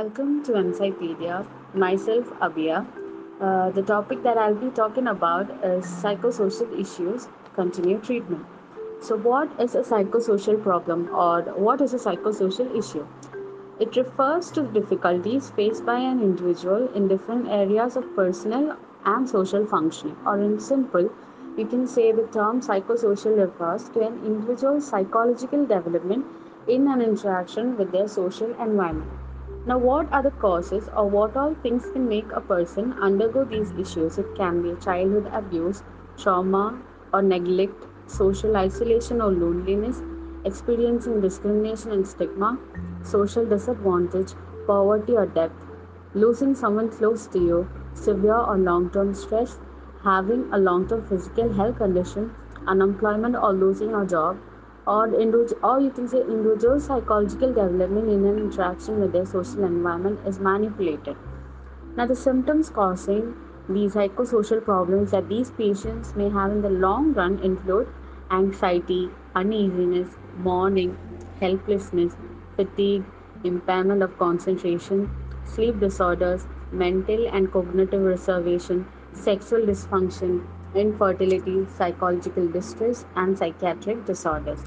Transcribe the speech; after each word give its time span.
Welcome 0.00 0.42
to 0.44 0.54
Encyclopedia. 0.56 1.46
Myself, 1.74 2.28
Abia. 2.44 2.86
Uh, 3.38 3.68
the 3.70 3.82
topic 3.82 4.22
that 4.22 4.38
I'll 4.38 4.54
be 4.54 4.70
talking 4.70 5.08
about 5.08 5.50
is 5.62 5.84
psychosocial 5.84 6.70
issues, 6.82 7.28
continued 7.54 8.02
treatment. 8.02 8.46
So, 9.02 9.18
what 9.18 9.50
is 9.60 9.74
a 9.74 9.82
psychosocial 9.82 10.62
problem 10.62 11.14
or 11.14 11.42
what 11.66 11.82
is 11.82 11.92
a 11.92 11.98
psychosocial 11.98 12.74
issue? 12.78 13.06
It 13.78 13.94
refers 13.94 14.50
to 14.52 14.62
difficulties 14.78 15.50
faced 15.50 15.84
by 15.84 15.98
an 15.98 16.22
individual 16.22 16.88
in 16.94 17.06
different 17.06 17.48
areas 17.48 17.96
of 17.96 18.10
personal 18.16 18.76
and 19.04 19.28
social 19.28 19.66
functioning, 19.66 20.16
or 20.24 20.40
in 20.40 20.58
simple, 20.60 21.12
you 21.58 21.66
can 21.66 21.86
say 21.86 22.10
the 22.10 22.28
term 22.38 22.62
psychosocial 22.62 23.36
refers 23.36 23.90
to 23.90 24.06
an 24.06 24.24
individual's 24.24 24.88
psychological 24.88 25.66
development 25.66 26.24
in 26.66 26.88
an 26.88 27.02
interaction 27.02 27.76
with 27.76 27.92
their 27.92 28.08
social 28.08 28.58
environment. 28.68 29.19
Now, 29.66 29.78
what 29.78 30.12
are 30.12 30.22
the 30.22 30.30
causes 30.30 30.88
or 30.96 31.08
what 31.08 31.36
all 31.36 31.54
things 31.54 31.90
can 31.90 32.08
make 32.08 32.32
a 32.32 32.40
person 32.40 32.92
undergo 32.94 33.44
these 33.44 33.72
issues? 33.72 34.18
It 34.18 34.34
can 34.34 34.62
be 34.62 34.74
childhood 34.80 35.28
abuse, 35.32 35.82
trauma 36.16 36.78
or 37.12 37.22
neglect, 37.22 37.86
social 38.06 38.56
isolation 38.56 39.20
or 39.20 39.30
loneliness, 39.30 40.02
experiencing 40.44 41.20
discrimination 41.20 41.92
and 41.92 42.06
stigma, 42.06 42.58
social 43.04 43.44
disadvantage, 43.44 44.32
poverty 44.66 45.16
or 45.16 45.26
debt, 45.26 45.52
losing 46.14 46.54
someone 46.54 46.88
close 46.88 47.26
to 47.28 47.38
you, 47.38 47.68
severe 47.94 48.36
or 48.36 48.56
long 48.58 48.90
term 48.90 49.14
stress, 49.14 49.58
having 50.02 50.48
a 50.52 50.58
long 50.58 50.88
term 50.88 51.02
physical 51.06 51.52
health 51.52 51.76
condition, 51.76 52.34
unemployment 52.66 53.36
or 53.36 53.52
losing 53.52 53.94
a 53.94 54.06
job, 54.06 54.38
or, 54.90 55.06
or 55.62 55.80
you 55.80 55.90
can 55.90 56.08
say 56.08 56.20
individual 56.20 56.80
psychological 56.80 57.48
development 57.48 58.08
in 58.08 58.24
an 58.26 58.38
interaction 58.38 59.00
with 59.00 59.12
their 59.12 59.24
social 59.24 59.64
environment 59.64 60.18
is 60.26 60.40
manipulated. 60.40 61.16
Now, 61.96 62.06
the 62.06 62.16
symptoms 62.16 62.70
causing 62.70 63.34
these 63.68 63.94
psychosocial 63.94 64.64
problems 64.64 65.12
that 65.12 65.28
these 65.28 65.52
patients 65.52 66.16
may 66.16 66.28
have 66.28 66.50
in 66.50 66.62
the 66.62 66.70
long 66.70 67.12
run 67.12 67.38
include 67.38 67.86
anxiety, 68.32 69.10
uneasiness, 69.36 70.08
mourning, 70.36 70.96
helplessness, 71.38 72.16
fatigue, 72.56 73.04
impairment 73.44 74.02
of 74.02 74.18
concentration, 74.18 75.08
sleep 75.44 75.78
disorders, 75.78 76.46
mental 76.72 77.28
and 77.32 77.52
cognitive 77.52 78.02
reservation, 78.02 78.86
sexual 79.12 79.60
dysfunction, 79.60 80.44
infertility, 80.74 81.66
psychological 81.76 82.48
distress, 82.48 83.04
and 83.14 83.38
psychiatric 83.38 84.04
disorders. 84.04 84.60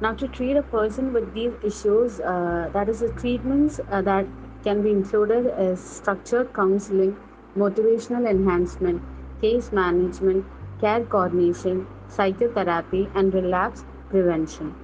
Now, 0.00 0.12
to 0.14 0.28
treat 0.28 0.56
a 0.56 0.62
person 0.62 1.12
with 1.12 1.32
these 1.34 1.52
issues, 1.62 2.20
uh, 2.20 2.70
that 2.72 2.88
is, 2.88 3.00
the 3.00 3.10
treatments 3.10 3.80
uh, 3.90 4.02
that 4.02 4.26
can 4.62 4.82
be 4.82 4.90
included 4.90 5.52
is 5.58 5.80
structured 5.80 6.52
counseling, 6.54 7.16
motivational 7.56 8.28
enhancement, 8.28 9.02
case 9.40 9.72
management, 9.72 10.44
care 10.80 11.04
coordination, 11.04 11.86
psychotherapy, 12.08 13.08
and 13.14 13.32
relapse 13.34 13.84
prevention. 14.10 14.74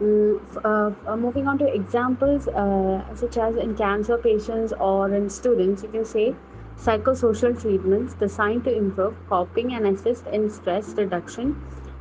Mm, 0.00 0.40
uh, 0.64 0.90
uh, 1.10 1.16
moving 1.16 1.46
on 1.46 1.58
to 1.58 1.66
examples 1.72 2.48
uh, 2.48 3.02
such 3.14 3.36
as 3.36 3.56
in 3.56 3.76
cancer 3.76 4.18
patients 4.18 4.72
or 4.80 5.12
in 5.14 5.30
students, 5.30 5.82
you 5.82 5.88
can 5.88 6.04
say 6.04 6.34
Psychosocial 6.76 7.58
treatments 7.58 8.14
designed 8.14 8.64
to 8.64 8.76
improve 8.76 9.14
coping 9.28 9.74
and 9.74 9.86
assist 9.86 10.26
in 10.26 10.50
stress 10.50 10.88
reduction 10.94 11.54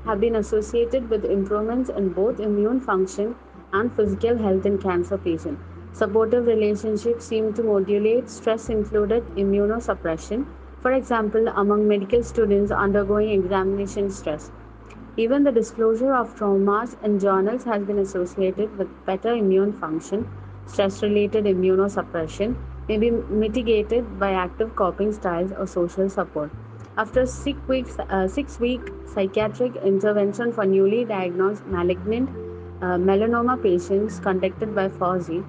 have 0.06 0.20
been 0.20 0.36
associated 0.36 1.10
with 1.10 1.26
improvements 1.26 1.90
in 1.90 2.10
both 2.10 2.40
immune 2.40 2.80
function 2.80 3.36
and 3.72 3.94
physical 3.96 4.38
health 4.38 4.66
in 4.66 4.78
cancer 4.78 5.18
patients. 5.18 5.62
Supportive 5.94 6.48
relationships 6.48 7.26
seem 7.26 7.54
to 7.54 7.64
modulate 7.64 8.30
stress 8.30 8.70
included 8.70 9.24
immunosuppression, 9.36 10.46
for 10.82 10.92
example, 10.92 11.48
among 11.48 11.88
medical 11.88 12.24
students 12.24 12.72
undergoing 12.72 13.30
examination 13.30 14.10
stress. 14.10 14.52
Even 15.16 15.44
the 15.44 15.52
disclosure 15.52 16.14
of 16.16 16.36
traumas 16.36 17.02
in 17.04 17.20
journals 17.20 17.64
has 17.64 17.84
been 17.84 18.00
associated 18.00 18.76
with 18.78 19.06
better 19.06 19.34
immune 19.34 19.72
function, 19.74 20.28
stress 20.66 21.04
related 21.04 21.46
immunosuppression, 21.46 22.56
may 22.90 22.98
be 22.98 23.12
mitigated 23.12 24.20
by 24.20 24.32
active 24.32 24.76
coping 24.76 25.14
styles 25.14 25.52
or 25.52 25.68
social 25.68 26.10
support. 26.10 26.52
After 26.96 27.26
six 27.26 27.60
weeks, 27.68 27.98
uh, 27.98 28.28
six 28.28 28.60
week 28.60 28.82
psychiatric 29.08 29.78
intervention 29.78 30.54
for 30.54 30.64
newly 30.64 31.06
diagnosed 31.06 31.66
malignant 31.66 32.30
uh, 32.84 32.98
melanoma 32.98 33.56
patients 33.64 34.20
conducted 34.20 34.76
by 34.76 34.90
Fawzy, 34.90 35.44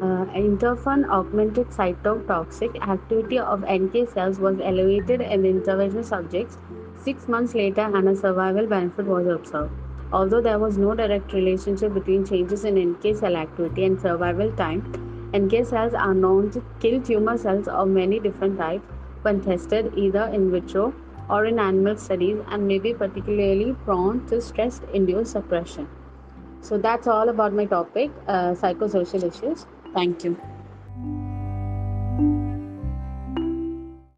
uh, 0.00 0.24
interferon 0.42 1.06
augmented 1.10 1.68
cytotoxic 1.68 2.80
activity 2.88 3.38
of 3.38 3.62
NK 3.70 4.08
cells 4.14 4.38
was 4.38 4.58
elevated 4.58 5.20
in 5.20 5.42
the 5.42 5.50
intervention 5.50 6.02
subjects. 6.02 6.56
Six 7.04 7.28
months 7.28 7.54
later, 7.54 7.82
and 7.82 8.08
a 8.08 8.16
survival 8.16 8.66
benefit 8.66 9.04
was 9.04 9.26
observed. 9.26 9.72
Although 10.14 10.40
there 10.40 10.58
was 10.58 10.78
no 10.78 10.94
direct 10.94 11.34
relationship 11.34 11.92
between 11.92 12.24
changes 12.24 12.64
in 12.64 12.78
NK 12.92 13.18
cell 13.18 13.36
activity 13.36 13.84
and 13.84 14.00
survival 14.00 14.50
time, 14.52 14.80
NK 15.36 15.66
cells 15.66 15.92
are 15.92 16.14
known 16.14 16.50
to 16.52 16.64
kill 16.80 17.02
tumor 17.02 17.36
cells 17.36 17.68
of 17.68 17.88
many 17.88 18.18
different 18.18 18.56
types 18.56 18.95
when 19.26 19.42
tested 19.50 19.92
either 20.06 20.24
in 20.38 20.50
vitro 20.50 20.94
or 21.28 21.44
in 21.46 21.58
animal 21.58 21.96
studies 21.96 22.42
and 22.48 22.68
may 22.68 22.78
be 22.78 22.94
particularly 23.04 23.72
prone 23.84 24.26
to 24.28 24.40
stress 24.40 24.80
induced 24.94 25.32
suppression. 25.32 25.88
So 26.60 26.78
that's 26.78 27.06
all 27.06 27.28
about 27.28 27.52
my 27.52 27.64
topic 27.66 28.10
uh, 28.28 28.52
psychosocial 28.62 29.24
issues. 29.32 29.66
Thank 29.94 30.24
you. 30.24 30.55